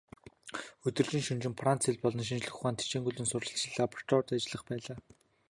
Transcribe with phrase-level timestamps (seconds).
[0.91, 4.97] Өдөржин шөнөжин Франц хэл болон шинжлэх ухаанд хичээнгүйлэн суралцаж, лабораторид ажиллаж байлаа.